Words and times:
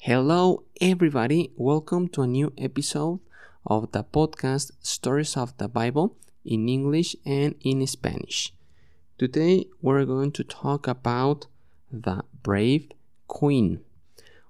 Hello, 0.00 0.62
everybody. 0.80 1.52
Welcome 1.56 2.08
to 2.10 2.22
a 2.22 2.26
new 2.26 2.52
episode 2.58 3.18
of 3.64 3.90
the 3.90 4.04
podcast 4.04 4.70
Stories 4.80 5.36
of 5.36 5.56
the 5.56 5.68
Bible 5.68 6.16
in 6.44 6.68
English 6.68 7.16
and 7.24 7.56
in 7.62 7.84
Spanish. 7.88 8.54
Today, 9.18 9.66
we're 9.80 10.04
going 10.04 10.30
to 10.32 10.44
talk 10.44 10.86
about 10.86 11.46
the 11.90 12.22
Brave 12.44 12.90
Queen. 13.26 13.82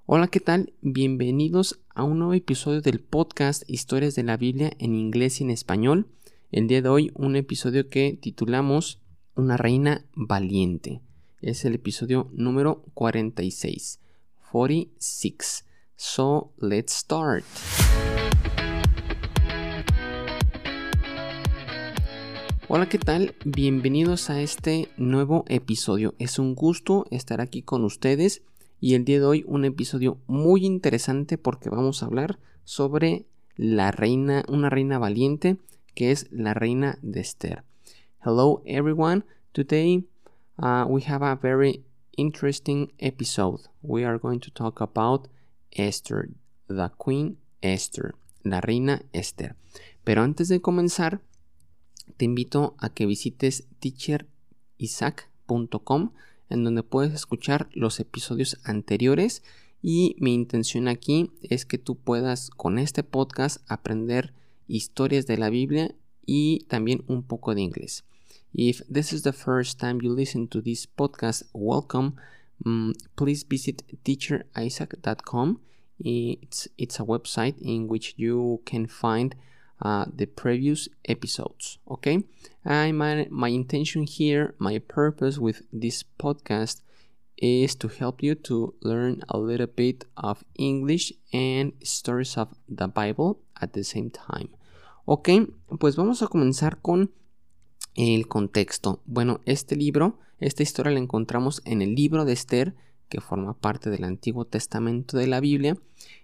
Hola, 0.04 0.26
¿qué 0.26 0.40
tal? 0.40 0.74
Bienvenidos 0.82 1.80
a 1.94 2.02
un 2.02 2.18
nuevo 2.18 2.34
episodio 2.34 2.82
del 2.82 3.00
podcast 3.00 3.62
Historias 3.68 4.14
de 4.16 4.24
la 4.24 4.36
Biblia 4.36 4.72
en 4.78 4.94
inglés 4.94 5.40
y 5.40 5.44
en 5.44 5.50
español. 5.50 6.08
El 6.50 6.66
día 6.66 6.82
de 6.82 6.88
hoy, 6.88 7.12
un 7.14 7.36
episodio 7.36 7.88
que 7.88 8.18
titulamos 8.20 9.00
Una 9.36 9.56
reina 9.56 10.04
valiente. 10.14 11.00
Es 11.40 11.64
el 11.64 11.74
episodio 11.74 12.28
número 12.32 12.82
46. 12.94 14.00
46. 14.56 15.66
So 15.96 16.50
let's 16.56 16.94
start. 16.94 17.44
Hola, 22.66 22.88
¿qué 22.88 22.98
tal? 22.98 23.34
Bienvenidos 23.44 24.30
a 24.30 24.40
este 24.40 24.88
nuevo 24.96 25.44
episodio. 25.48 26.14
Es 26.18 26.38
un 26.38 26.54
gusto 26.54 27.04
estar 27.10 27.42
aquí 27.42 27.60
con 27.60 27.84
ustedes 27.84 28.44
y 28.80 28.94
el 28.94 29.04
día 29.04 29.20
de 29.20 29.26
hoy 29.26 29.44
un 29.46 29.66
episodio 29.66 30.16
muy 30.26 30.64
interesante 30.64 31.36
porque 31.36 31.68
vamos 31.68 32.02
a 32.02 32.06
hablar 32.06 32.38
sobre 32.64 33.26
la 33.56 33.90
reina, 33.90 34.42
una 34.48 34.70
reina 34.70 34.98
valiente 34.98 35.58
que 35.94 36.12
es 36.12 36.28
la 36.30 36.54
reina 36.54 36.98
de 37.02 37.20
Esther. 37.20 37.64
Hello 38.24 38.62
everyone. 38.64 39.22
Today 39.52 40.06
uh, 40.56 40.86
we 40.88 41.02
have 41.02 41.22
a 41.22 41.34
very 41.34 41.85
interesting 42.16 42.92
episode. 42.98 43.60
We 43.82 44.04
are 44.04 44.18
going 44.18 44.40
to 44.40 44.50
talk 44.50 44.80
about 44.80 45.28
Esther, 45.72 46.30
the 46.68 46.90
Queen 46.98 47.38
Esther, 47.62 48.16
la 48.42 48.60
reina 48.60 49.02
Esther. 49.12 49.54
Pero 50.04 50.22
antes 50.22 50.48
de 50.48 50.60
comenzar, 50.60 51.20
te 52.16 52.24
invito 52.24 52.74
a 52.78 52.88
que 52.88 53.06
visites 53.06 53.68
teacherisaac.com 53.80 56.12
en 56.48 56.64
donde 56.64 56.82
puedes 56.82 57.12
escuchar 57.12 57.68
los 57.72 58.00
episodios 58.00 58.58
anteriores 58.64 59.42
y 59.82 60.16
mi 60.18 60.32
intención 60.34 60.88
aquí 60.88 61.30
es 61.42 61.66
que 61.66 61.78
tú 61.78 61.96
puedas 61.96 62.50
con 62.50 62.78
este 62.78 63.02
podcast 63.02 63.62
aprender 63.68 64.32
historias 64.68 65.26
de 65.26 65.38
la 65.38 65.50
Biblia 65.50 65.94
y 66.24 66.60
también 66.68 67.04
un 67.06 67.22
poco 67.22 67.54
de 67.54 67.62
inglés. 67.62 68.04
If 68.54 68.82
this 68.88 69.12
is 69.12 69.22
the 69.22 69.32
first 69.32 69.78
time 69.78 70.00
you 70.00 70.10
listen 70.10 70.48
to 70.48 70.60
this 70.60 70.86
podcast, 70.86 71.42
welcome. 71.52 72.16
Um, 72.64 72.94
please 73.16 73.42
visit 73.42 73.82
teacherisaac.com. 74.04 75.60
It's, 75.98 76.68
it's 76.78 77.00
a 77.00 77.04
website 77.04 77.60
in 77.60 77.88
which 77.88 78.14
you 78.16 78.60
can 78.64 78.86
find 78.86 79.34
uh, 79.82 80.06
the 80.14 80.26
previous 80.26 80.88
episodes. 81.06 81.78
Okay, 81.90 82.24
my, 82.64 83.26
my 83.30 83.48
intention 83.48 84.04
here, 84.04 84.54
my 84.58 84.78
purpose 84.78 85.38
with 85.38 85.62
this 85.72 86.04
podcast 86.18 86.80
is 87.36 87.74
to 87.74 87.88
help 87.88 88.22
you 88.22 88.34
to 88.34 88.74
learn 88.82 89.22
a 89.28 89.38
little 89.38 89.66
bit 89.66 90.04
of 90.16 90.44
English 90.56 91.12
and 91.32 91.72
stories 91.82 92.36
of 92.36 92.54
the 92.68 92.88
Bible 92.88 93.38
at 93.60 93.74
the 93.74 93.84
same 93.84 94.10
time. 94.10 94.48
Ok, 95.06 95.28
pues 95.78 95.94
vamos 95.96 96.22
a 96.22 96.26
comenzar 96.26 96.80
con 96.82 97.10
el 97.96 98.28
contexto. 98.28 99.00
Bueno, 99.06 99.40
este 99.46 99.76
libro, 99.76 100.18
esta 100.38 100.62
historia 100.62 100.92
la 100.92 100.98
encontramos 100.98 101.62
en 101.64 101.82
el 101.82 101.94
libro 101.94 102.24
de 102.24 102.32
Esther, 102.32 102.74
que 103.08 103.20
forma 103.20 103.54
parte 103.54 103.90
del 103.90 104.04
Antiguo 104.04 104.44
Testamento 104.44 105.16
de 105.16 105.26
la 105.26 105.40
Biblia, 105.40 105.76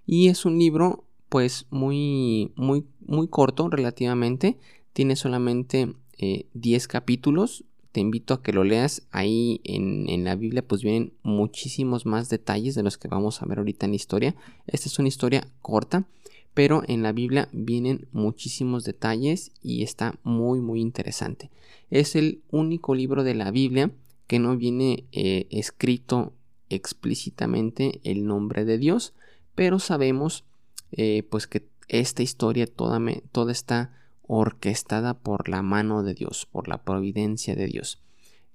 y 0.06 0.28
es 0.28 0.44
un 0.44 0.58
libro 0.58 1.04
pues 1.28 1.66
muy, 1.70 2.52
muy, 2.56 2.84
muy 3.00 3.26
corto 3.28 3.70
relativamente, 3.70 4.58
tiene 4.92 5.16
solamente 5.16 5.94
10 6.18 6.84
eh, 6.84 6.88
capítulos, 6.88 7.64
te 7.92 8.00
invito 8.00 8.34
a 8.34 8.42
que 8.42 8.52
lo 8.52 8.64
leas. 8.64 9.06
Ahí 9.10 9.60
en, 9.64 10.08
en, 10.08 10.24
la 10.24 10.34
Biblia 10.34 10.66
pues 10.66 10.82
vienen 10.82 11.12
muchísimos 11.22 12.04
más 12.06 12.28
detalles 12.28 12.74
de 12.74 12.82
los 12.82 12.98
que 12.98 13.08
vamos 13.08 13.40
a 13.40 13.46
ver 13.46 13.58
ahorita 13.58 13.86
en 13.86 13.92
la 13.92 13.96
historia, 13.96 14.34
esta 14.66 14.88
es 14.88 14.98
una 14.98 15.08
historia 15.08 15.46
corta, 15.62 16.06
pero 16.54 16.82
en 16.86 17.02
la 17.02 17.12
Biblia 17.12 17.48
vienen 17.52 18.08
muchísimos 18.12 18.84
detalles 18.84 19.52
y 19.62 19.82
está 19.82 20.18
muy 20.22 20.60
muy 20.60 20.80
interesante. 20.80 21.50
Es 21.90 22.16
el 22.16 22.42
único 22.50 22.94
libro 22.94 23.24
de 23.24 23.34
la 23.34 23.50
Biblia 23.50 23.90
que 24.26 24.38
no 24.38 24.56
viene 24.56 25.04
eh, 25.12 25.46
escrito 25.50 26.32
explícitamente 26.68 28.00
el 28.04 28.26
nombre 28.26 28.64
de 28.64 28.78
Dios, 28.78 29.14
pero 29.54 29.78
sabemos 29.78 30.44
eh, 30.92 31.22
pues 31.30 31.46
que 31.46 31.66
esta 31.88 32.22
historia 32.22 32.66
toda, 32.66 32.98
toda 33.32 33.52
está 33.52 33.94
orquestada 34.22 35.14
por 35.14 35.48
la 35.48 35.62
mano 35.62 36.02
de 36.02 36.14
Dios, 36.14 36.48
por 36.50 36.68
la 36.68 36.82
providencia 36.82 37.54
de 37.54 37.66
Dios. 37.66 38.00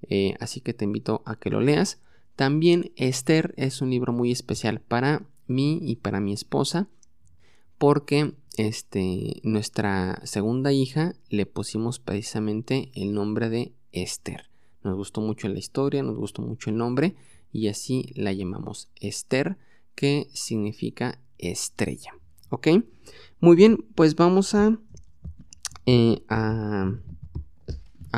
Eh, 0.09 0.35
así 0.40 0.62
que 0.62 0.74
te 0.74 0.85
invito 0.85 1.22
a 1.25 1.35
que 1.35 1.50
lo 1.50 1.62
leas. 1.62 2.00
También 2.35 2.91
Esther 2.96 3.53
es 3.58 3.81
un 3.81 3.90
libro 3.90 4.14
muy 4.14 4.31
especial 4.31 4.79
para 4.79 5.24
mí 5.47 5.79
y 5.81 5.97
para 5.97 6.19
mi 6.19 6.34
esposa 6.34 6.88
porque 7.77 8.33
este, 8.57 9.39
nuestra 9.43 10.19
segunda 10.23 10.71
hija 10.73 11.13
le 11.29 11.45
pusimos 11.45 11.99
precisamente 11.99 12.91
el 12.95 13.13
nombre 13.13 13.49
de 13.49 13.73
Esther. 13.91 14.49
Nos 14.83 14.95
gustó 14.95 15.21
mucho 15.21 15.47
la 15.47 15.59
historia, 15.59 16.03
nos 16.03 16.17
gustó 16.17 16.41
mucho 16.41 16.69
el 16.69 16.77
nombre 16.77 17.16
y 17.51 17.67
así 17.67 18.11
la 18.16 18.33
llamamos 18.33 18.89
Esther, 18.99 19.57
que 19.95 20.27
significa 20.33 21.19
estrella. 21.37 22.13
¿Ok? 22.49 22.67
Muy 23.39 23.55
bien, 23.55 23.85
pues 23.95 24.16
vamos 24.16 24.55
a, 24.55 24.79
eh, 25.85 26.23
a, 26.29 26.93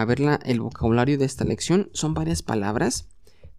ver 0.05 0.21
el 0.45 0.61
vocabulario 0.61 1.17
de 1.17 1.25
esta 1.25 1.43
lección. 1.43 1.89
Son 1.93 2.13
varias 2.13 2.43
palabras. 2.43 3.09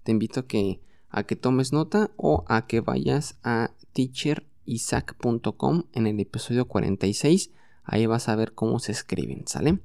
Te 0.03 0.13
invito 0.13 0.41
a 0.41 0.47
que, 0.47 0.81
a 1.09 1.25
que 1.25 1.37
tomes 1.37 1.73
nota 1.73 2.11
o 2.17 2.45
a 2.49 2.67
que 2.67 2.81
vayas 2.81 3.39
a 3.43 3.73
teacher 3.93 4.50
isaac.com 4.65 5.85
en 5.93 6.07
el 6.07 6.21
episodio 6.21 6.67
46. 6.67 7.51
Ahí 7.85 8.07
vas 8.07 8.29
a 8.29 8.37
ver 8.37 8.55
cómo 8.55 8.79
se 8.79 8.93
escriben, 8.93 9.47
¿sale? 9.47 9.81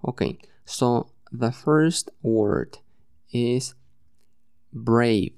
Ok, 0.00 0.22
so 0.64 1.12
the 1.30 1.52
first 1.52 2.10
word 2.22 2.78
is 3.28 3.76
brave. 4.72 5.36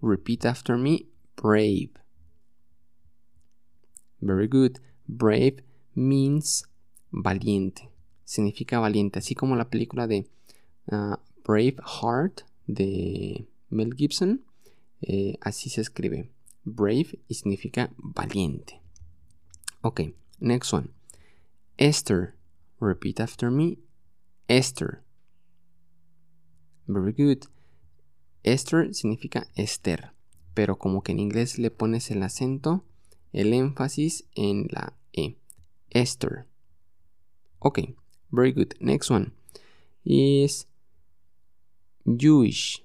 Repeat 0.00 0.44
after 0.44 0.76
me, 0.76 1.06
brave. 1.36 1.90
Very 4.20 4.48
good. 4.48 4.78
Brave 5.06 5.64
means 5.94 6.68
valiente. 7.10 7.90
Significa 8.24 8.78
valiente, 8.78 9.18
así 9.18 9.34
como 9.34 9.56
la 9.56 9.68
película 9.68 10.06
de 10.06 10.26
uh, 10.92 11.16
Brave 11.44 11.76
Heart 11.84 12.42
de 12.66 13.48
Mel 13.70 13.94
Gibson. 13.94 14.44
Eh, 15.02 15.36
así 15.40 15.70
se 15.70 15.80
escribe. 15.80 16.30
Brave 16.64 17.18
significa 17.30 17.90
valiente. 17.96 18.80
Ok, 19.82 20.14
next 20.38 20.72
one. 20.72 20.90
Esther. 21.78 22.34
Repeat 22.80 23.20
after 23.20 23.50
me. 23.50 23.78
Esther. 24.48 25.02
Very 26.86 27.12
good. 27.12 27.46
Esther 28.42 28.94
significa 28.94 29.46
Esther, 29.54 30.12
pero 30.54 30.78
como 30.78 31.02
que 31.02 31.12
en 31.12 31.20
inglés 31.20 31.58
le 31.58 31.70
pones 31.70 32.10
el 32.10 32.22
acento, 32.22 32.84
el 33.32 33.52
énfasis 33.52 34.24
en 34.34 34.66
la 34.70 34.94
E. 35.12 35.36
Esther. 35.90 36.46
Ok, 37.58 37.80
very 38.30 38.52
good. 38.52 38.74
Next 38.80 39.10
one 39.10 39.32
is 40.04 40.66
Jewish. 42.06 42.82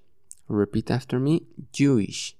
Repeat 0.47 0.91
after 0.91 1.19
me. 1.19 1.43
Jewish. 1.71 2.37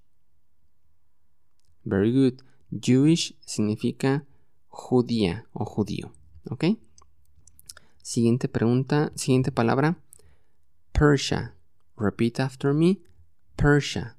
Very 1.86 2.12
good. 2.12 2.42
Jewish 2.72 3.36
significa 3.46 4.26
judía 4.68 5.48
o 5.54 5.66
judío. 5.66 6.12
¿Ok? 6.50 6.66
Siguiente 8.02 8.50
pregunta, 8.50 9.12
siguiente 9.16 9.52
palabra. 9.52 9.98
Persia. 10.92 11.56
Repeat 11.98 12.40
after 12.40 12.74
me. 12.74 13.00
Persia. 13.56 14.18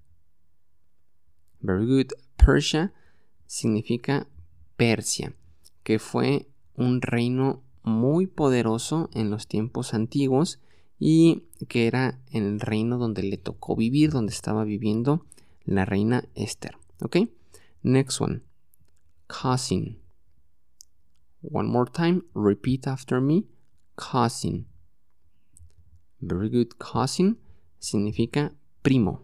Very 1.61 1.87
good. 1.87 2.12
Persia 2.37 2.93
significa 3.46 4.26
Persia, 4.76 5.35
que 5.82 5.99
fue 5.99 6.49
un 6.75 7.00
reino 7.00 7.62
muy 7.82 8.26
poderoso 8.26 9.11
en 9.14 9.31
los 9.31 9.46
tiempos 9.46 9.94
antiguos 9.94 10.61
y 10.99 11.44
que 11.69 11.87
era 11.87 12.19
el 12.31 12.61
reino 12.61 12.99
donde 12.99 13.23
le 13.23 13.37
tocó 13.37 13.76
vivir, 13.76 14.11
donde 14.11 14.32
estaba 14.32 14.64
viviendo 14.64 15.25
la 15.64 15.85
reina 15.85 16.25
Esther. 16.35 16.76
¿Ok? 17.00 17.19
Next 17.87 18.21
one, 18.21 18.41
cousin. 19.29 19.99
One 21.41 21.69
more 21.69 21.87
time, 21.87 22.25
repeat 22.35 22.85
after 22.85 23.21
me, 23.21 23.47
cousin. 23.94 24.67
Very 26.21 26.49
good, 26.49 26.81
cousin 26.81 27.37
significa 27.79 28.50
primo. 28.83 29.21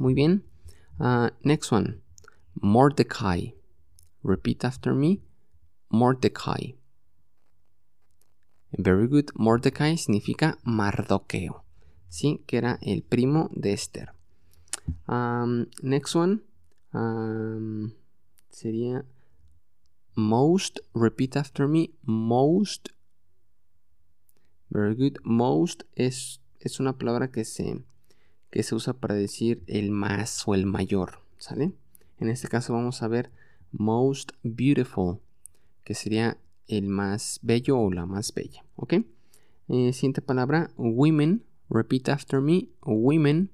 Muy 0.00 0.12
bien. 0.12 0.42
Uh, 0.98 1.30
next 1.44 1.70
one, 1.70 2.00
Mordecai. 2.60 3.52
Repeat 4.24 4.64
after 4.64 4.92
me. 4.92 5.22
Mordecai. 5.88 6.74
Very 8.76 9.06
good. 9.06 9.30
Mordecai 9.36 9.94
significa 9.94 10.58
Mardoqueo. 10.64 11.62
Sí, 12.08 12.42
que 12.44 12.56
era 12.56 12.80
el 12.82 13.02
primo 13.02 13.50
de 13.54 13.72
Esther. 13.72 14.08
Um, 15.06 15.68
next 15.80 16.16
one 16.16 16.40
um, 16.96 17.92
sería 18.50 19.04
most. 20.14 20.80
Repeat 20.94 21.36
after 21.36 21.68
me. 21.68 21.90
Most. 22.02 22.90
Very 24.70 24.94
good. 24.94 25.18
Most 25.22 25.82
es, 25.94 26.40
es 26.60 26.80
una 26.80 26.98
palabra 26.98 27.30
que 27.30 27.44
se, 27.44 27.82
que 28.50 28.62
se 28.62 28.74
usa 28.74 28.94
para 28.94 29.14
decir 29.14 29.62
el 29.66 29.90
más 29.90 30.46
o 30.46 30.54
el 30.54 30.66
mayor. 30.66 31.20
¿Sale? 31.38 31.72
En 32.18 32.28
este 32.30 32.48
caso 32.48 32.72
vamos 32.72 33.02
a 33.02 33.08
ver 33.08 33.30
most 33.70 34.32
beautiful, 34.42 35.20
que 35.84 35.94
sería 35.94 36.38
el 36.66 36.88
más 36.88 37.38
bello 37.42 37.78
o 37.78 37.90
la 37.92 38.06
más 38.06 38.32
bella. 38.34 38.64
¿Ok? 38.74 38.94
Eh, 39.68 39.92
siguiente 39.92 40.22
palabra, 40.22 40.70
women. 40.76 41.44
Repeat 41.68 42.08
after 42.08 42.40
me. 42.40 42.68
Women. 42.84 43.50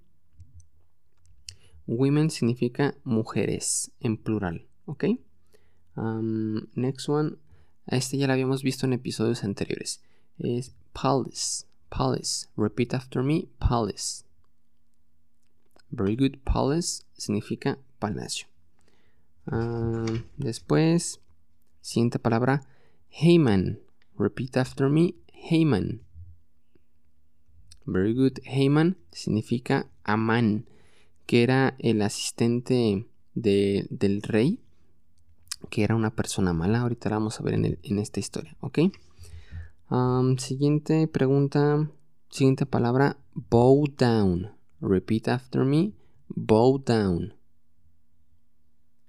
Women 1.93 2.31
significa 2.31 2.95
mujeres 3.05 3.91
en 4.01 4.17
plural. 4.17 4.67
¿Ok? 4.87 5.05
Um, 5.97 6.69
next 6.75 7.09
one. 7.09 7.37
Este 7.87 8.17
ya 8.17 8.27
lo 8.27 8.33
habíamos 8.33 8.63
visto 8.63 8.87
en 8.87 8.95
episodios 8.95 9.45
anteriores. 9.45 10.01
Es 10.39 10.75
palace. 10.93 11.67
Palace. 11.89 12.49
Repeat 12.57 12.95
after 12.95 13.23
me. 13.23 13.49
Palace. 13.59 14.25
Very 15.91 16.17
good. 16.17 16.39
Palace 16.45 17.05
significa 17.15 17.79
palacio. 17.99 18.47
Uh, 19.47 20.21
después, 20.37 21.21
siguiente 21.81 22.19
palabra, 22.19 22.63
Heyman. 23.11 23.81
Repeat 24.17 24.57
after 24.57 24.89
me, 24.89 25.15
Heyman. 25.33 26.01
Very 27.85 28.15
good. 28.15 28.39
Heyman 28.45 28.97
significa 29.11 29.89
Amán, 30.05 30.67
que 31.27 31.43
era 31.43 31.75
el 31.79 32.03
asistente 32.03 33.07
del 33.35 34.23
rey, 34.23 34.61
que 35.71 35.85
era 35.85 35.97
una 35.97 36.15
persona 36.15 36.53
mala. 36.53 36.81
Ahorita 36.81 37.09
la 37.11 37.17
vamos 37.17 37.41
a 37.41 37.43
ver 37.43 37.55
en, 37.55 37.99
esta 37.99 38.21
historia, 38.21 38.57
¿ok? 38.61 38.79
Siguiente 40.39 41.07
pregunta, 41.07 41.91
siguiente 42.31 42.67
palabra, 42.67 43.17
bow 43.35 43.87
down. 43.97 44.53
Repeat 44.81 45.29
after 45.29 45.65
me, 45.65 45.93
bow 46.29 46.79
down. 46.79 47.35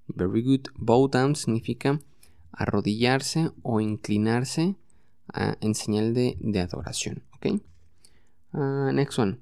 Very 0.08 0.44
good. 0.44 0.68
Bow 0.76 1.08
down 1.08 1.36
significa 1.36 2.00
arrodillarse 2.52 3.52
o 3.64 3.80
inclinarse 3.80 4.76
en 5.34 5.76
señal 5.76 6.14
de, 6.14 6.60
adoración. 6.60 7.24
¿Ok? 7.36 7.62
Ah, 8.54 8.92
next 8.94 9.18
one. 9.18 9.40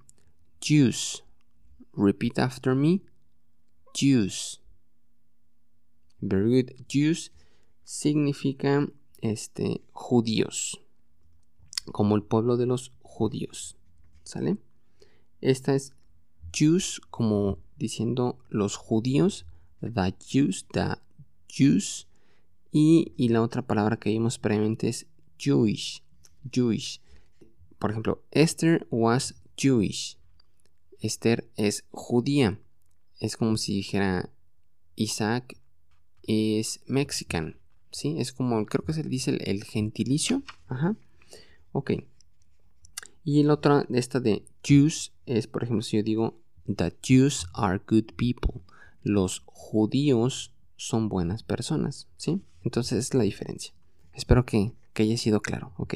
Jews. 0.62 1.24
Repeat 1.94 2.40
after 2.40 2.76
me. 2.76 3.02
Jews. 3.94 4.62
Very 6.20 6.62
good. 6.62 6.86
Jews 6.88 7.32
significa 7.84 8.88
este, 9.22 9.82
judíos. 9.92 10.80
Como 11.92 12.16
el 12.16 12.24
pueblo 12.24 12.58
de 12.58 12.66
los 12.66 12.94
judíos. 13.02 13.78
¿Sale? 14.24 14.58
Esta 15.42 15.74
es 15.76 15.94
Jews 16.54 17.02
como 17.10 17.58
diciendo 17.78 18.38
los 18.50 18.76
judíos 18.76 19.46
the 19.82 20.16
Jews, 20.20 20.66
the 20.72 20.98
Jews. 21.48 22.08
Y, 22.72 23.28
la 23.30 23.42
otra 23.42 23.64
palabra 23.64 23.98
que 23.98 24.12
vimos 24.12 24.40
previamente 24.40 24.88
es 24.88 25.08
Jewish. 25.38 26.04
Jewish. 26.50 27.02
Por 27.80 27.92
ejemplo, 27.92 28.24
Esther 28.32 28.88
was 28.90 29.36
Jewish. 29.58 30.18
Esther 31.02 31.50
es 31.56 31.86
judía. 31.92 32.60
Es 33.20 33.38
como 33.38 33.58
si 33.58 33.74
dijera 33.76 34.30
Isaac 34.96 35.58
es 36.24 36.82
mexican. 36.86 37.58
¿Sí? 37.92 38.16
Es 38.20 38.32
como, 38.32 38.66
creo 38.66 38.86
que 38.86 38.94
se 38.94 39.04
dice 39.04 39.32
el, 39.32 39.64
gentilicio. 39.64 40.44
Ajá. 40.68 40.96
Ok. 41.74 41.92
Y 43.24 43.42
el 43.42 43.50
otro, 43.50 43.86
esta 43.90 44.20
de 44.20 44.46
Jews, 44.64 45.12
es 45.26 45.48
por 45.48 45.64
ejemplo, 45.64 45.84
si 45.84 45.98
yo 45.98 46.04
digo, 46.04 46.38
The 46.74 46.96
Jews 47.02 47.48
are 47.54 47.82
good 47.86 48.14
people 48.16 48.62
los 49.04 49.44
judíos 49.46 50.52
son 50.78 51.10
buenas 51.10 51.44
personas, 51.44 52.08
¿sí? 52.18 52.42
Entonces 52.64 53.00
es 53.00 53.14
la 53.14 53.24
diferencia. 53.24 53.74
Espero 54.14 54.46
que, 54.46 54.74
haya 54.96 55.18
sido 55.18 55.42
claro, 55.42 55.74
ok. 55.78 55.96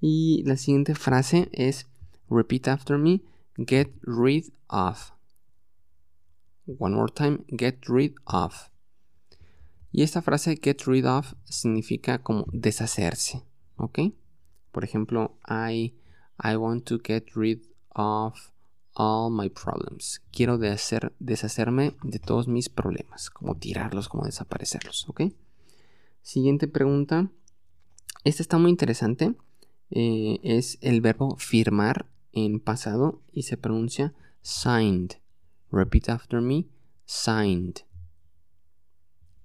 Y 0.00 0.42
la 0.44 0.56
siguiente 0.56 0.94
frase 0.94 1.48
es, 1.52 1.86
repeat 2.30 2.68
after 2.68 2.98
me, 2.98 3.20
get 3.58 3.90
rid 4.02 4.52
of. 4.68 5.12
One 6.66 6.94
more 6.94 7.12
time, 7.12 7.44
get 7.48 7.86
rid 7.88 8.14
of. 8.26 8.70
Y 9.90 10.02
esta 10.02 10.22
frase 10.22 10.58
get 10.62 10.82
rid 10.86 11.06
of 11.06 11.34
significa 11.44 12.18
como 12.22 12.46
deshacerse, 12.52 13.42
¿ok? 13.76 14.00
Por 14.70 14.84
ejemplo, 14.84 15.38
I, 15.48 15.94
I 16.42 16.56
want 16.56 16.84
to 16.86 16.98
get 17.02 17.30
rid 17.34 17.60
of 17.94 18.52
all 18.94 19.30
my 19.30 19.48
problems. 19.48 20.20
Quiero 20.30 20.58
deshacerme 20.58 21.96
de 22.02 22.18
todos 22.18 22.48
mis 22.48 22.68
problemas, 22.68 23.30
como 23.30 23.56
tirarlos, 23.56 24.08
como 24.08 24.24
desaparecerlos, 24.24 25.08
¿ok? 25.08 25.22
Siguiente 26.22 26.68
pregunta. 26.68 27.30
Esta 28.24 28.42
está 28.42 28.58
muy 28.58 28.70
interesante. 28.70 29.34
Eh, 29.90 30.38
es 30.42 30.76
el 30.82 31.00
verbo 31.00 31.36
firmar 31.38 32.06
en 32.44 32.60
pasado 32.60 33.22
y 33.32 33.42
se 33.42 33.56
pronuncia 33.56 34.14
signed. 34.42 35.14
Repeat 35.70 36.08
after 36.08 36.40
me. 36.40 36.66
Signed. 37.04 37.82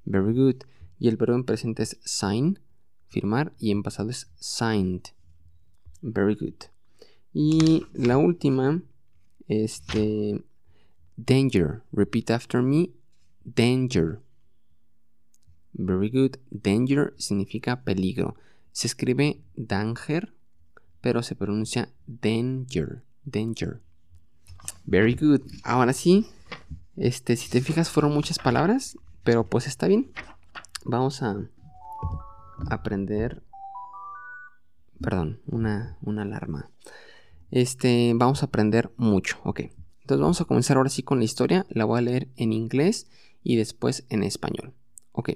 Very 0.05 0.33
good. 0.33 0.63
Y 0.99 1.07
el 1.07 1.17
verbo 1.17 1.35
en 1.35 1.43
presente 1.43 1.83
es 1.83 1.99
sign, 2.03 2.59
firmar, 3.07 3.53
y 3.59 3.71
en 3.71 3.83
pasado 3.83 4.09
es 4.09 4.31
signed. 4.39 5.03
Very 6.01 6.35
good. 6.35 6.69
Y 7.33 7.85
la 7.93 8.17
última 8.17 8.81
este. 9.47 10.43
Danger. 11.15 11.83
Repeat 11.91 12.31
after 12.31 12.61
me. 12.61 12.91
Danger. 13.43 14.19
Very 15.73 16.09
good. 16.09 16.37
Danger 16.51 17.13
significa 17.17 17.83
peligro. 17.83 18.35
Se 18.71 18.88
escribe 18.88 19.39
danger, 19.55 20.33
pero 21.03 21.22
se 21.22 21.36
pronuncia 21.36 21.89
danger. 22.07 23.03
Danger. 23.25 23.81
Very 24.86 25.13
good. 25.13 25.41
Ahora 25.63 25.93
sí. 25.93 26.25
Este, 26.95 27.36
si 27.36 27.51
te 27.51 27.62
fijas, 27.62 27.91
fueron 27.91 28.13
muchas 28.13 28.39
palabras, 28.39 28.98
pero 29.24 29.45
pues 29.45 29.67
está 29.67 29.88
bien. 29.88 30.12
Vamos 30.83 31.22
a 31.22 31.48
aprender. 32.72 33.43
Perdón, 35.00 35.41
una, 35.45 35.98
una 36.01 36.24
alarma 36.24 36.72
este, 37.53 38.13
vamos 38.15 38.41
a 38.41 38.48
aprender 38.48 38.91
mucho. 38.98 39.38
Ok, 39.43 39.60
entonces 40.01 40.22
vamos 40.22 40.41
a 40.41 40.45
comenzar 40.45 40.77
ahora 40.77 40.89
sí 40.89 41.03
con 41.03 41.19
la 41.19 41.25
historia. 41.25 41.67
La 41.69 41.86
voy 41.86 42.00
a 42.00 42.01
leer 42.01 42.27
en 42.36 42.51
inglés 42.51 43.07
y 43.43 43.57
después 43.57 44.05
en 44.10 44.24
español. 44.24 44.74
Ok, 45.12 45.33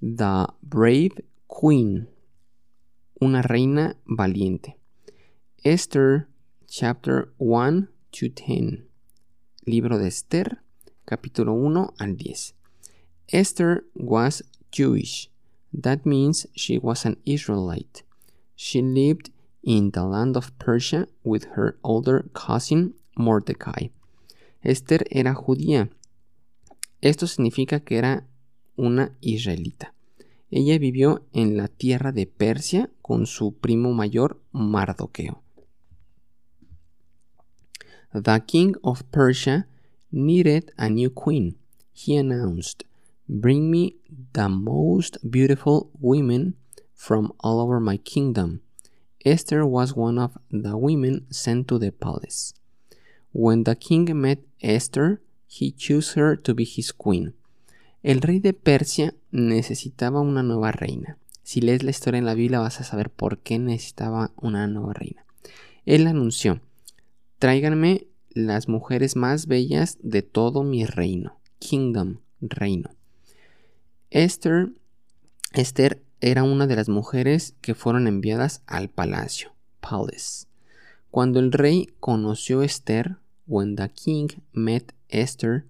The 0.00 0.46
Brave 0.60 1.24
Queen, 1.48 2.10
una 3.20 3.42
reina 3.42 3.96
valiente. 4.04 4.76
Esther, 5.66 6.28
chapter 6.68 7.32
1 7.38 7.88
to 8.12 8.28
10. 8.28 8.86
Libro 9.66 9.98
de 9.98 10.06
Esther, 10.06 10.60
capítulo 11.04 11.54
1 11.54 11.92
al 11.98 12.16
10. 12.16 12.54
Esther 13.32 13.84
was 13.96 14.44
Jewish. 14.70 15.28
That 15.72 16.06
means 16.06 16.46
she 16.54 16.78
was 16.78 17.04
an 17.04 17.16
Israelite. 17.24 18.04
She 18.54 18.80
lived 18.80 19.32
in 19.64 19.90
the 19.90 20.04
land 20.04 20.36
of 20.36 20.56
Persia 20.56 21.08
with 21.24 21.46
her 21.56 21.76
older 21.82 22.30
cousin 22.32 22.94
Mordecai. 23.16 23.90
Esther 24.62 25.04
era 25.10 25.34
judía. 25.34 25.90
Esto 27.00 27.26
significa 27.26 27.80
que 27.80 27.98
era 27.98 28.28
una 28.76 29.16
israelita. 29.20 29.94
Ella 30.48 30.78
vivió 30.78 31.26
en 31.32 31.56
la 31.56 31.66
tierra 31.66 32.12
de 32.12 32.28
Persia 32.28 32.88
con 33.02 33.26
su 33.26 33.56
primo 33.56 33.92
mayor 33.92 34.40
Mardoqueo. 34.52 35.42
The 38.12 38.40
king 38.46 38.74
of 38.82 39.10
Persia 39.10 39.66
needed 40.12 40.72
a 40.78 40.88
new 40.88 41.10
queen. 41.10 41.56
He 41.92 42.16
announced, 42.16 42.84
Bring 43.28 43.70
me 43.70 43.96
the 44.32 44.48
most 44.48 45.18
beautiful 45.28 45.90
women 46.00 46.54
from 46.94 47.32
all 47.40 47.60
over 47.60 47.80
my 47.80 47.96
kingdom. 47.96 48.60
Esther 49.24 49.66
was 49.66 49.96
one 49.96 50.18
of 50.18 50.38
the 50.50 50.76
women 50.76 51.26
sent 51.30 51.66
to 51.68 51.78
the 51.78 51.90
palace. 51.90 52.54
When 53.32 53.64
the 53.64 53.74
king 53.74 54.08
met 54.20 54.38
Esther, 54.62 55.20
he 55.46 55.72
chose 55.72 56.14
her 56.14 56.36
to 56.36 56.54
be 56.54 56.64
his 56.64 56.92
queen. 56.92 57.34
El 58.02 58.20
rey 58.20 58.38
de 58.38 58.52
Persia 58.52 59.14
necesitaba 59.32 60.20
una 60.20 60.42
nueva 60.42 60.70
reina. 60.70 61.18
Si 61.42 61.60
lees 61.60 61.82
la 61.82 61.90
historia 61.90 62.18
en 62.18 62.24
la 62.24 62.34
Biblia 62.34 62.60
vas 62.60 62.80
a 62.80 62.84
saber 62.84 63.10
por 63.10 63.38
qué 63.38 63.58
necesitaba 63.58 64.32
una 64.40 64.66
nueva 64.68 64.92
reina. 64.92 65.26
Él 65.84 66.06
anunció, 66.06 66.60
tráiganme 67.38 68.06
las 68.30 68.68
mujeres 68.68 69.16
más 69.16 69.46
bellas 69.46 69.98
de 70.02 70.22
todo 70.22 70.62
mi 70.62 70.84
reino, 70.84 71.38
kingdom, 71.58 72.18
reino. 72.40 72.90
Esther, 74.10 74.72
Esther 75.52 76.02
era 76.20 76.42
una 76.42 76.66
de 76.66 76.76
las 76.76 76.88
mujeres 76.88 77.54
que 77.60 77.74
fueron 77.74 78.06
enviadas 78.06 78.62
al 78.66 78.88
palacio, 78.88 79.54
palace. 79.80 80.46
Cuando 81.10 81.40
el 81.40 81.52
rey 81.52 81.88
conoció 82.00 82.60
a 82.60 82.64
Esther, 82.64 83.16
when 83.46 83.76
the 83.76 83.88
king 83.88 84.28
met 84.52 84.92
Esther, 85.08 85.64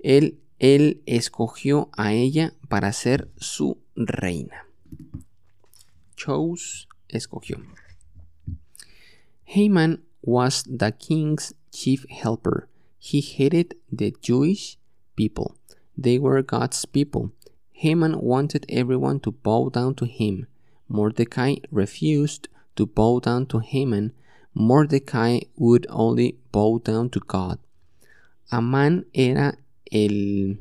él, 0.00 0.40
él 0.58 1.02
escogió 1.06 1.90
a 1.92 2.12
ella 2.12 2.54
para 2.68 2.92
ser 2.92 3.28
su 3.36 3.78
reina 3.94 4.66
chose, 6.22 6.86
escogió. 7.08 7.60
Haman 9.46 10.04
was 10.22 10.62
the 10.64 10.92
king's 10.92 11.52
chief 11.72 12.06
helper. 12.08 12.68
He 12.98 13.20
hated 13.20 13.74
the 13.90 14.14
Jewish 14.20 14.76
people. 15.16 15.56
They 15.96 16.18
were 16.18 16.42
God's 16.42 16.84
people. 16.84 17.32
Haman 17.72 18.20
wanted 18.20 18.64
everyone 18.68 19.20
to 19.20 19.32
bow 19.32 19.68
down 19.68 19.94
to 19.96 20.06
him. 20.06 20.46
Mordecai 20.88 21.56
refused 21.70 22.48
to 22.76 22.86
bow 22.86 23.18
down 23.18 23.46
to 23.46 23.58
Haman. 23.58 24.12
Mordecai 24.54 25.40
would 25.56 25.86
only 25.90 26.38
bow 26.52 26.78
down 26.78 27.10
to 27.10 27.20
God. 27.20 27.58
Amán 28.50 29.06
era 29.12 29.58
el, 29.90 30.58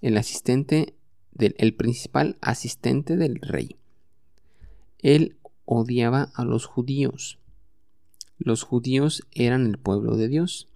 el 0.00 0.16
asistente 0.16 0.94
del 1.32 1.54
el 1.58 1.74
principal 1.74 2.36
asistente 2.40 3.16
del 3.16 3.40
rey. 3.42 3.76
Él 5.02 5.36
odiaba 5.66 6.30
a 6.34 6.44
los 6.44 6.64
judíos. 6.64 7.38
Los 8.44 8.62
judíos 8.62 9.26
eran 9.32 9.66
el 9.66 9.78
pueblo 9.78 10.16
de 10.16 10.28
Dios. 10.28 10.68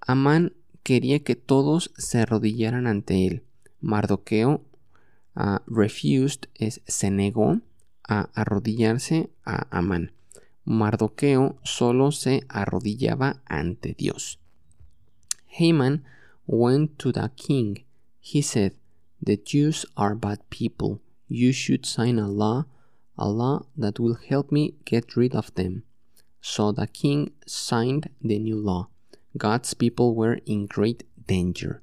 Amán 0.00 0.54
quería 0.82 1.20
que 1.20 1.36
todos 1.36 1.92
se 1.98 2.20
arrodillaran 2.20 2.86
ante 2.86 3.26
él. 3.26 3.42
Mardoqueo 3.82 4.62
refused 5.66 6.48
es 6.54 6.80
se 6.86 7.10
negó 7.10 7.60
a 8.02 8.30
arrodillarse 8.34 9.28
a 9.44 9.66
Amán. 9.76 10.12
Mardoqueo 10.64 11.58
solo 11.62 12.12
se 12.12 12.44
arrodillaba 12.48 13.42
ante 13.44 13.94
Dios. 13.94 14.38
Haman 15.58 16.04
went 16.46 16.96
to 16.96 17.12
the 17.12 17.30
king. 17.36 17.84
He 18.20 18.42
said, 18.42 18.72
The 19.22 19.36
Jews 19.36 19.86
are 19.96 20.14
bad 20.14 20.40
people. 20.48 21.00
You 21.28 21.52
should 21.52 21.84
sign 21.84 22.18
a 22.18 22.26
law 22.26 22.66
a 23.18 23.28
law 23.28 23.66
that 23.76 24.00
will 24.00 24.16
help 24.16 24.50
me 24.50 24.74
get 24.86 25.14
rid 25.14 25.34
of 25.34 25.54
them. 25.54 25.84
So 26.40 26.72
the 26.72 26.86
king 26.86 27.32
signed 27.46 28.10
the 28.22 28.38
new 28.38 28.56
law. 28.56 28.88
God's 29.36 29.74
people 29.74 30.14
were 30.14 30.40
in 30.46 30.66
great 30.66 31.04
danger. 31.26 31.82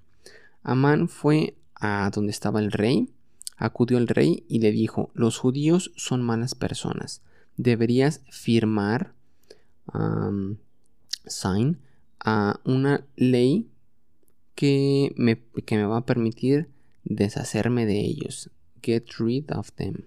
Amán 0.64 1.08
fue 1.08 1.56
a 1.80 2.10
donde 2.14 2.32
estaba 2.32 2.60
el 2.60 2.72
rey, 2.72 3.10
acudió 3.58 3.98
al 3.98 4.08
rey 4.08 4.44
y 4.50 4.60
le 4.60 4.72
dijo, 4.72 5.12
los 5.14 5.38
judíos 5.38 5.92
son 5.96 6.22
malas 6.22 6.56
personas. 6.56 7.22
Deberías 7.56 8.22
firmar, 8.30 9.14
sign, 11.26 11.80
a 12.20 12.60
una 12.66 13.06
ley 13.16 13.68
que 14.56 15.14
me, 15.16 15.40
que 15.66 15.78
me 15.78 15.86
va 15.86 15.98
a 15.98 16.06
permitir 16.06 16.68
deshacerme 17.06 17.86
de 17.86 18.00
ellos. 18.00 18.50
Get 18.82 19.06
rid 19.20 19.52
of 19.52 19.72
them. 19.74 20.06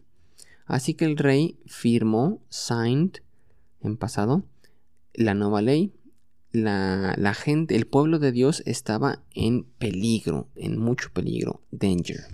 Así 0.67 0.95
que 0.95 1.05
el 1.07 1.17
rey 1.17 1.59
firmó, 1.67 2.41
signed, 2.51 3.23
en 3.83 3.97
pasado, 3.97 4.45
la 5.15 5.35
nueva 5.35 5.63
ley. 5.63 5.93
La, 6.53 7.15
la 7.17 7.33
gente, 7.33 7.77
el 7.77 7.87
pueblo 7.87 8.19
de 8.19 8.33
Dios 8.33 8.63
estaba 8.67 9.23
en 9.35 9.65
peligro, 9.79 10.49
en 10.57 10.79
mucho 10.79 11.11
peligro, 11.13 11.61
danger. 11.71 12.25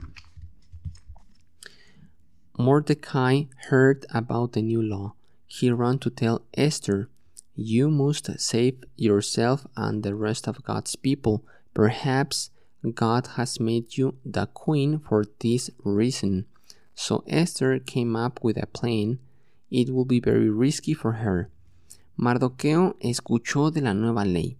Mordecai 2.58 3.48
heard 3.68 4.06
about 4.08 4.52
the 4.52 4.62
new 4.62 4.80
law. 4.80 5.14
He 5.46 5.70
ran 5.70 5.98
to 5.98 6.10
tell 6.10 6.46
Esther, 6.54 7.10
You 7.54 7.90
must 7.90 8.28
save 8.38 8.84
yourself 8.96 9.66
and 9.76 10.02
the 10.02 10.14
rest 10.14 10.48
of 10.48 10.62
God's 10.62 10.96
people. 10.96 11.44
Perhaps 11.74 12.50
God 12.94 13.28
has 13.36 13.60
made 13.60 13.96
you 13.96 14.16
the 14.24 14.46
queen 14.46 14.98
for 14.98 15.24
this 15.40 15.70
reason. 15.84 16.46
So 16.94 17.24
Esther 17.26 17.78
came 17.78 18.16
up 18.16 18.40
with 18.42 18.56
a 18.56 18.66
plan. 18.66 19.18
It 19.70 19.90
will 19.90 20.06
be 20.06 20.20
very 20.20 20.50
risky 20.50 20.94
for 20.94 21.16
her. 21.16 21.50
Mardoqueo 22.16 22.96
escuchó 23.00 23.70
de 23.70 23.82
la 23.82 23.94
nueva 23.94 24.24
ley. 24.24 24.58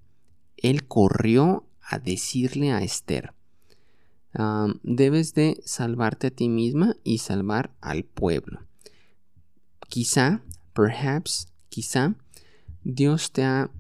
Él 0.56 0.86
corrió 0.86 1.64
a 1.80 1.98
decirle 1.98 2.72
a 2.72 2.82
Esther, 2.82 3.32
debes 4.82 5.34
de 5.34 5.60
salvarte 5.64 6.26
a 6.28 6.30
ti 6.30 6.48
misma 6.48 6.96
y 7.04 7.18
salvar 7.18 7.70
al 7.80 8.04
pueblo. 8.04 8.60
Quizá, 9.88 10.42
perhaps, 10.74 11.48
quizá, 11.68 12.16
Dios 12.82 13.32
te 13.32 13.44
ha 13.44 13.70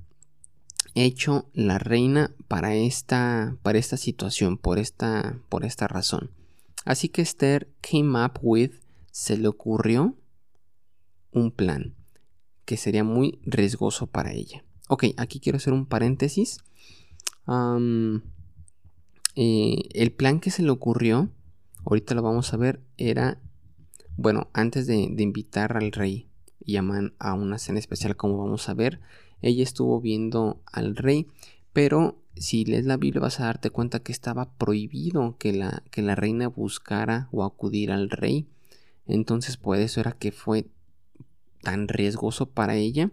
hecho 0.94 1.50
la 1.52 1.78
reina 1.78 2.34
para 2.48 2.74
esta, 2.74 3.56
para 3.62 3.78
esta 3.78 3.96
situación, 3.96 4.56
por 4.56 4.78
esta, 4.78 5.38
por 5.48 5.64
esta 5.64 5.88
razón. 5.88 6.30
Así 6.84 7.08
que 7.08 7.22
Esther 7.22 7.68
came 7.80 8.24
up 8.24 8.38
with, 8.40 8.72
se 9.10 9.36
le 9.36 9.48
ocurrió 9.48 10.14
un 11.36 11.50
plan 11.50 11.94
que 12.64 12.76
sería 12.76 13.04
muy 13.04 13.38
riesgoso 13.44 14.06
para 14.06 14.32
ella. 14.32 14.64
Ok, 14.88 15.04
aquí 15.16 15.40
quiero 15.40 15.56
hacer 15.56 15.72
un 15.72 15.86
paréntesis. 15.86 16.58
Eh, 19.36 19.88
el 19.92 20.12
plan 20.12 20.40
que 20.40 20.50
se 20.50 20.62
le 20.62 20.70
ocurrió, 20.70 21.30
ahorita 21.84 22.14
lo 22.14 22.22
vamos 22.22 22.52
a 22.52 22.56
ver, 22.56 22.80
era, 22.96 23.40
bueno, 24.16 24.48
antes 24.52 24.86
de, 24.86 24.96
invitar 24.96 25.76
al 25.76 25.92
rey 25.92 26.28
llaman 26.64 27.14
a 27.20 27.34
una 27.34 27.58
cena 27.58 27.78
especial 27.78 28.16
como 28.16 28.38
vamos 28.38 28.68
a 28.68 28.74
ver, 28.74 29.00
ella 29.40 29.62
estuvo 29.62 30.00
viendo 30.00 30.62
al 30.66 30.96
rey, 30.96 31.28
pero 31.72 32.20
si 32.34 32.64
lees 32.64 32.86
la 32.86 32.96
Biblia 32.96 33.20
vas 33.20 33.38
a 33.38 33.44
darte 33.44 33.70
cuenta 33.70 34.00
que 34.00 34.12
estaba 34.12 34.50
prohibido 34.56 35.36
que 35.38 35.52
la, 35.52 35.82
que 35.90 36.02
la 36.02 36.14
reina 36.16 36.48
buscara 36.48 37.28
o 37.30 37.44
acudir 37.44 37.92
al 37.92 38.10
rey. 38.10 38.48
Entonces 39.06 39.56
por 39.56 39.78
eso 39.78 40.00
era 40.00 40.12
que 40.12 40.32
fue 40.32 40.66
tan 41.66 41.88
riesgoso 41.88 42.46
para 42.50 42.76
ella. 42.76 43.10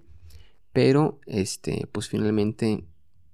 Pero 0.73 1.19
este, 1.25 1.87
pues 1.91 2.07
finalmente 2.07 2.85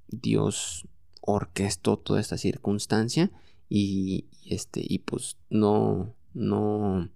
Dios 0.08 0.88
orquestó 1.20 1.98
toda 1.98 2.22
esta 2.22 2.38
circunstancia 2.38 3.30
y, 3.68 4.28
este, 4.46 4.82
y 4.82 5.00
pues 5.00 5.36
no, 5.50 6.16
no, 6.34 7.10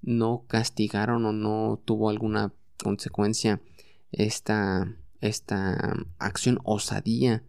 no 0.00 0.44
castigaron 0.48 1.26
o 1.26 1.32
no 1.32 1.82
tuvo 1.84 2.08
alguna 2.08 2.54
consecuencia 2.82 3.60
esta, 4.10 4.96
esta 5.20 5.96
acción 6.18 6.60
osadía 6.64 7.42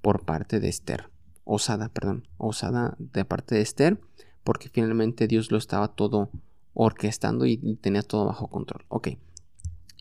por 0.00 0.24
parte 0.24 0.60
de 0.60 0.70
Esther. 0.70 1.10
Osada, 1.44 1.90
perdón, 1.90 2.26
osada 2.38 2.96
de 2.98 3.26
parte 3.26 3.56
de 3.56 3.60
Esther, 3.60 4.00
porque 4.44 4.70
finalmente 4.70 5.26
Dios 5.26 5.50
lo 5.50 5.58
estaba 5.58 5.88
todo 5.88 6.30
orquestando 6.72 7.44
y 7.44 7.58
tenía 7.82 8.02
todo 8.02 8.24
bajo 8.24 8.48
control. 8.48 8.86
Ok, 8.88 9.08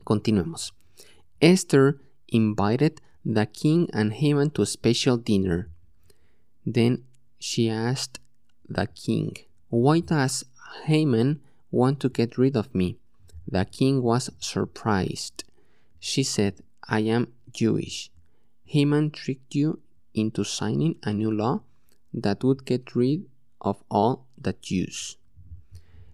continuemos. 0.05 0.71
Esther 1.41 1.99
invited 2.27 3.01
the 3.25 3.45
king 3.45 3.89
and 3.93 4.13
Haman 4.13 4.51
to 4.51 4.63
a 4.63 4.65
special 4.65 5.17
dinner. 5.17 5.69
Then 6.65 7.03
she 7.39 7.69
asked 7.69 8.19
the 8.67 8.87
king, 8.87 9.37
Why 9.69 9.99
does 9.99 10.45
Haman 10.85 11.41
want 11.71 11.99
to 12.01 12.09
get 12.09 12.37
rid 12.37 12.55
of 12.55 12.73
me? 12.73 12.97
The 13.47 13.65
king 13.65 14.01
was 14.01 14.29
surprised. 14.39 15.43
She 15.99 16.23
said, 16.23 16.61
I 16.87 17.01
am 17.01 17.33
Jewish. 17.51 18.11
Haman 18.65 19.11
tricked 19.11 19.55
you 19.55 19.79
into 20.13 20.43
signing 20.43 20.95
a 21.03 21.13
new 21.13 21.31
law 21.31 21.61
that 22.13 22.43
would 22.43 22.65
get 22.65 22.95
rid 22.95 23.25
of 23.59 23.83
all 23.89 24.25
the 24.37 24.53
Jews. 24.53 25.17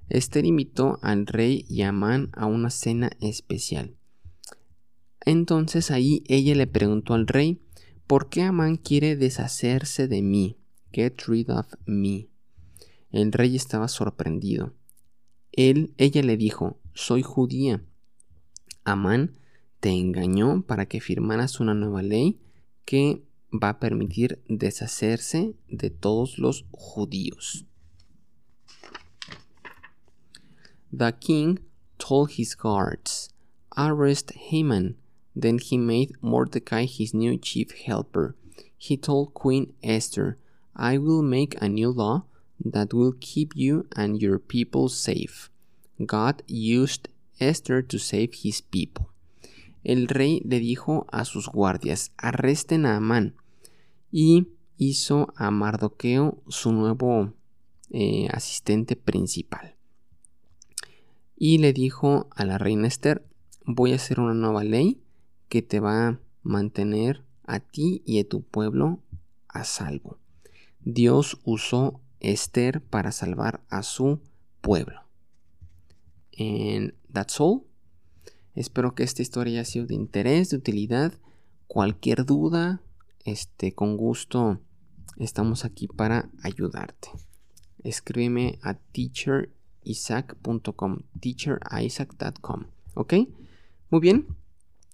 Esther 0.10 0.46
invitó 0.46 1.00
al 1.02 1.28
rey 1.28 1.66
y 1.70 1.82
a 1.82 1.90
Amán 1.90 2.30
a 2.34 2.46
una 2.46 2.70
cena 2.70 3.12
especial. 3.20 3.96
Entonces 5.26 5.92
ahí 5.92 6.24
ella 6.28 6.56
le 6.56 6.68
preguntó 6.68 7.14
al 7.14 7.28
rey, 7.28 7.62
¿por 8.08 8.30
qué 8.30 8.44
Amán 8.44 8.78
quiere 8.78 9.16
deshacerse 9.16 10.08
de 10.08 10.22
mí? 10.22 10.58
Get 10.94 11.22
rid 11.28 11.50
of 11.52 11.68
me. 11.86 12.30
El 13.12 13.32
rey 13.32 13.56
estaba 13.56 13.88
sorprendido. 13.88 14.74
Él, 15.52 15.94
ella 15.98 16.22
le 16.24 16.38
dijo, 16.38 16.80
soy 16.94 17.24
judía. 17.24 17.84
Amán 18.84 19.38
te 19.80 19.90
engañó 19.90 20.62
para 20.62 20.88
que 20.88 21.02
firmaras 21.02 21.60
una 21.60 21.74
nueva 21.74 22.02
ley 22.02 22.40
que 22.86 23.24
va 23.52 23.70
a 23.70 23.80
permitir 23.80 24.42
deshacerse 24.48 25.56
de 25.68 25.90
todos 25.90 26.38
los 26.38 26.66
judíos. 26.72 27.66
The 30.92 31.12
king 31.12 31.60
told 32.00 32.32
his 32.32 32.56
guards, 32.56 33.30
Arrest 33.78 34.32
Haman. 34.32 34.96
Then 35.36 35.60
he 35.60 35.78
made 35.78 36.14
Mordecai 36.22 36.86
his 36.86 37.14
new 37.14 37.38
chief 37.38 37.72
helper. 37.72 38.36
He 38.78 38.98
told 38.98 39.34
Queen 39.34 39.74
Esther, 39.84 40.38
I 40.76 40.98
will 40.98 41.22
make 41.22 41.62
a 41.62 41.70
new 41.70 41.90
law 41.90 42.24
that 42.64 42.94
will 42.94 43.14
keep 43.20 43.56
you 43.56 43.88
and 43.96 44.22
your 44.22 44.40
people 44.40 44.90
safe. 44.90 45.50
God 46.04 46.44
used 46.48 47.10
Esther 47.40 47.82
to 47.82 47.98
save 48.00 48.34
his 48.34 48.62
people. 48.62 49.10
El 49.84 50.08
rey 50.08 50.42
le 50.44 50.60
dijo 50.60 51.06
a 51.12 51.24
sus 51.24 51.48
guardias, 51.48 52.12
arresten 52.18 52.86
a 52.86 52.98
Amán. 52.98 53.34
Y 54.12 54.48
hizo 54.78 55.34
a 55.36 55.52
Mardoqueo 55.52 56.42
su 56.50 56.72
nuevo 56.72 57.34
eh, 57.92 58.28
asistente 58.32 58.96
principal. 58.96 59.77
Y 61.40 61.60
le 61.60 61.72
dijo 61.72 62.28
a 62.36 62.46
la 62.46 62.58
reina 62.58 62.88
Esther, 62.88 63.24
voy 63.64 63.94
a 63.94 63.98
hacer 63.98 64.20
una 64.20 64.34
nueva 64.34 64.64
ley 64.64 65.04
que 65.50 65.62
te 65.62 65.80
va 65.80 66.08
a 66.08 66.20
mantener 66.42 67.24
a 67.46 67.60
ti 67.60 68.02
y 68.06 68.20
a 68.20 68.28
tu 68.28 68.42
pueblo 68.42 69.00
a 69.48 69.64
salvo. 69.64 70.18
Dios 70.82 71.40
usó 71.44 72.02
Esther 72.20 72.82
para 72.82 73.12
salvar 73.12 73.62
a 73.70 73.84
su 73.84 74.20
pueblo. 74.62 75.02
And 76.40 76.96
that's 77.14 77.40
all. 77.40 77.64
Espero 78.56 78.96
que 78.96 79.04
esta 79.04 79.22
historia 79.22 79.60
haya 79.60 79.66
sido 79.66 79.86
de 79.86 79.94
interés, 79.94 80.50
de 80.50 80.58
utilidad. 80.58 81.14
Cualquier 81.68 82.26
duda, 82.26 82.82
este, 83.26 83.74
con 83.74 83.96
gusto 83.96 84.60
estamos 85.18 85.66
aquí 85.66 85.88
para 85.88 86.32
ayudarte. 86.42 87.10
Escríbeme 87.84 88.58
a 88.64 88.74
teacherisaac.com, 89.88 91.00
teacherisaac.com, 91.20 92.66
¿ok? 92.96 93.14
Muy 93.90 94.02
bien. 94.02 94.28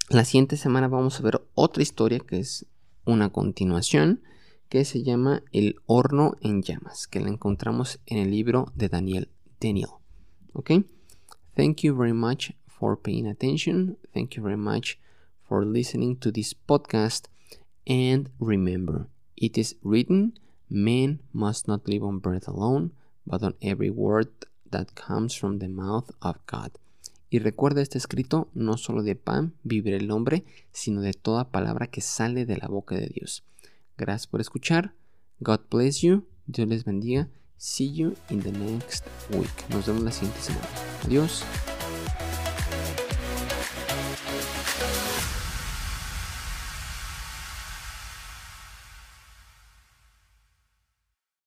La 0.10 0.26
siguiente 0.26 0.58
semana 0.58 0.88
vamos 0.88 1.20
a 1.20 1.24
ver 1.24 1.42
otra 1.56 1.82
historia 1.82 2.20
que 2.20 2.40
es 2.40 2.66
una 3.06 3.32
continuación 3.32 4.22
que 4.70 4.86
se 4.86 5.04
llama 5.04 5.44
El 5.52 5.78
horno 5.86 6.36
en 6.42 6.62
llamas, 6.62 7.08
que 7.08 7.20
la 7.20 7.30
encontramos 7.30 8.00
en 8.06 8.20
el 8.20 8.32
libro 8.32 8.72
de 8.76 8.90
Daniel 8.90 9.30
Daniel. 9.60 9.90
¿Ok? 10.54 10.72
Thank 11.56 11.82
you 11.82 11.96
very 11.96 12.14
much 12.14 12.52
for 12.68 13.00
paying 13.00 13.28
attention. 13.28 13.98
Thank 14.14 14.36
you 14.36 14.44
very 14.44 14.58
much 14.58 15.00
for 15.48 15.66
listening 15.66 16.18
to 16.18 16.32
this 16.32 16.54
podcast. 16.54 17.26
And 17.88 18.30
remember, 18.40 19.08
it 19.36 19.58
is 19.58 19.76
written, 19.84 20.40
man 20.70 21.20
must 21.34 21.68
not 21.68 21.88
live 21.88 22.04
on 22.04 22.20
bread 22.20 22.44
alone, 22.48 22.92
but 23.26 23.44
on 23.44 23.56
every 23.62 23.90
word 23.90 24.30
that 24.74 24.88
comes 24.94 25.40
from 25.40 25.60
the 25.60 25.70
mouth 25.70 26.10
of 26.20 26.38
God. 26.52 26.72
Y 27.30 27.40
recuerda 27.40 27.82
este 27.82 27.98
escrito, 27.98 28.50
no 28.54 28.78
solo 28.78 29.02
de 29.02 29.16
pan 29.16 29.54
vivirá 29.64 29.98
el 29.98 30.12
hombre, 30.12 30.44
sino 30.72 31.02
de 31.02 31.14
toda 31.14 31.50
palabra 31.50 31.88
que 31.88 32.02
sale 32.02 32.46
de 32.46 32.58
la 32.58 32.68
boca 32.68 32.96
de 32.96 33.08
Dios. 33.08 33.44
Gracias 33.98 34.28
por 34.28 34.42
escuchar. 34.42 34.94
God 35.40 35.62
bless 35.72 36.02
you. 36.02 36.28
Dios 36.46 36.68
les 36.68 36.84
bendiga. 36.84 37.30
See 37.58 37.92
you 37.92 38.14
in 38.30 38.42
the 38.42 38.52
next 38.52 39.06
week. 39.32 39.70
Nos 39.70 39.88
vemos 39.88 40.04
la 40.04 40.12
siguiente 40.12 40.42
semana. 40.42 40.68
Adiós. 41.06 41.44